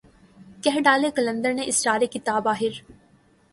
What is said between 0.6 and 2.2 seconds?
کہہ ڈالے قلندر نے اسرار